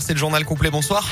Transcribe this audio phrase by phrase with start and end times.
[0.00, 1.06] C'est le journal complet, bonsoir.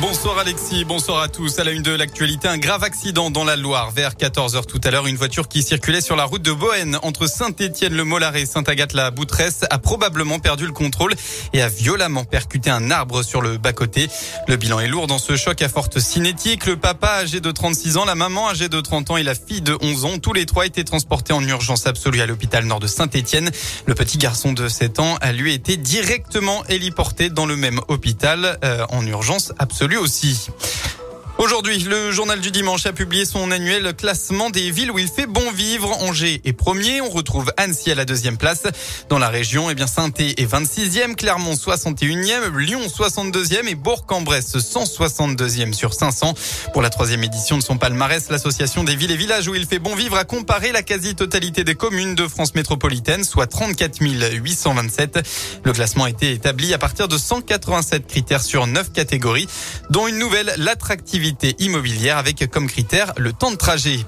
[0.00, 1.58] Bonsoir Alexis, bonsoir à tous.
[1.58, 3.90] À la une de l'actualité, un grave accident dans la Loire.
[3.90, 7.26] Vers 14h tout à l'heure, une voiture qui circulait sur la route de Bohène entre
[7.26, 11.14] Saint-Étienne-le-Mollard et Saint-Agathe-la-Boutresse a probablement perdu le contrôle
[11.52, 14.08] et a violemment percuté un arbre sur le bas-côté.
[14.46, 16.66] Le bilan est lourd dans ce choc à forte cinétique.
[16.66, 19.62] Le papa âgé de 36 ans, la maman âgée de 30 ans et la fille
[19.62, 22.86] de 11 ans, tous les trois étaient transportés en urgence absolue à l'hôpital nord de
[22.86, 23.50] Saint-Étienne.
[23.86, 28.58] Le petit garçon de 7 ans a lui été directement héliporté dans le même hôpital
[28.62, 30.48] euh, en urgence absolue lui aussi.
[31.38, 35.26] Aujourd'hui, le journal du dimanche a publié son annuel classement des villes où il fait
[35.26, 35.96] bon vivre.
[36.02, 37.00] Angers est premier.
[37.00, 38.64] On retrouve Annecy à la deuxième place.
[39.08, 45.74] Dans la région, eh bien, saint est 26e, Clermont 61e, Lyon 62e et Bourg-en-Bresse 162e
[45.74, 46.34] sur 500.
[46.72, 49.78] Pour la troisième édition de son palmarès, l'association des villes et villages où il fait
[49.78, 55.20] bon vivre a comparé la quasi-totalité des communes de France métropolitaine, soit 34 827.
[55.62, 59.46] Le classement a été établi à partir de 187 critères sur 9 catégories,
[59.88, 61.27] dont une nouvelle, l'attractivité
[61.58, 64.00] immobilière avec comme critère le temps de trajet.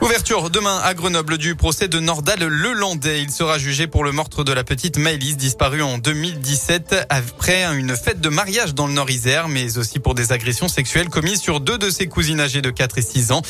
[0.00, 3.20] Ouverture demain à Grenoble du procès de Nordal Lelandais.
[3.20, 7.96] Il sera jugé pour le meurtre de la petite Maëlys disparue en 2017 après une
[7.96, 11.78] fête de mariage dans le Nord-Isère, mais aussi pour des agressions sexuelles commises sur deux
[11.78, 13.42] de ses cousines âgées de 4 et 6 ans.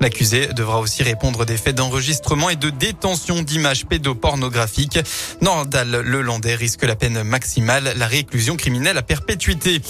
[0.00, 5.00] L'accusé devra aussi répondre des faits d'enregistrement et de détention d'images pédopornographiques.
[5.42, 9.82] Nordal Lelandais risque la peine maximale, la réclusion criminelle à perpétuité.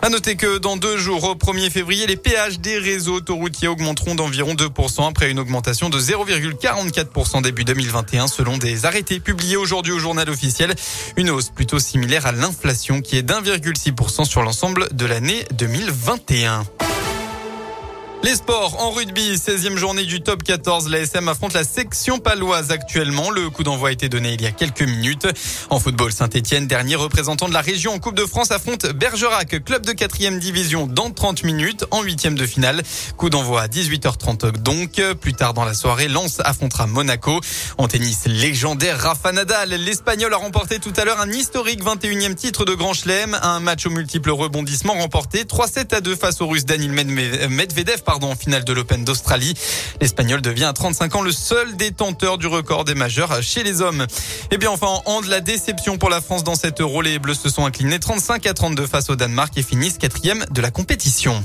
[0.00, 4.14] À noter que dans deux jours, au 1er février, les péages des réseaux autoroutiers augmenteront
[4.14, 9.98] d'environ 2% après une augmentation de 0,44% début 2021 selon des arrêtés publiés aujourd'hui au
[9.98, 10.74] journal officiel.
[11.16, 16.64] Une hausse plutôt similaire à l'inflation qui est d'1,6% sur l'ensemble de l'année 2021.
[18.24, 20.88] Les sports en rugby, 16e journée du top 14.
[20.88, 23.30] La SM affronte la section paloise actuellement.
[23.30, 25.28] Le coup d'envoi a été donné il y a quelques minutes.
[25.70, 29.86] En football, Saint-Etienne, dernier représentant de la région en Coupe de France, affronte Bergerac, club
[29.86, 32.82] de 4e division, dans 30 minutes en huitième de finale.
[33.16, 35.00] Coup d'envoi à 18h30 donc.
[35.20, 37.40] Plus tard dans la soirée, Lens affrontera Monaco.
[37.78, 39.70] En tennis, légendaire Rafa Nadal.
[39.70, 43.38] L'Espagnol a remporté tout à l'heure un historique 21e titre de Grand Chelem.
[43.42, 46.90] Un match aux multiples rebondissements remporté 3-7 à 2 face au Russe Daniel
[47.48, 49.52] Medvedev pardon, en finale de l'Open d'Australie.
[50.00, 54.06] L'Espagnol devient à 35 ans le seul détenteur du record des majeurs chez les hommes.
[54.50, 57.02] Et bien enfin, en hand, la déception pour la France dans cette euro.
[57.02, 60.62] Les Bleus se sont inclinés 35 à 32 face au Danemark et finissent quatrième de
[60.62, 61.44] la compétition.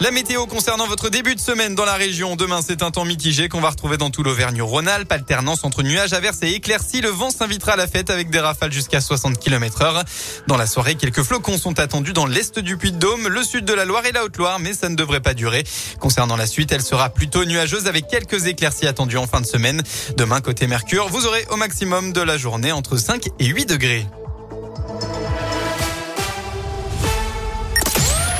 [0.00, 2.36] La météo concernant votre début de semaine dans la région.
[2.36, 5.10] Demain, c'est un temps mitigé qu'on va retrouver dans tout l'Auvergne-Rhône-Alpes.
[5.10, 7.00] Alternance entre nuages, averses et éclaircies.
[7.00, 10.04] Le vent s'invitera à la fête avec des rafales jusqu'à 60 km heure.
[10.46, 13.84] Dans la soirée, quelques flocons sont attendus dans l'est du Puy-de-Dôme, le sud de la
[13.84, 15.64] Loire et la Haute-Loire, mais ça ne devrait pas durer.
[15.98, 19.82] Concernant la suite, elle sera plutôt nuageuse avec quelques éclaircies attendues en fin de semaine.
[20.16, 24.06] Demain, côté Mercure, vous aurez au maximum de la journée entre 5 et 8 degrés.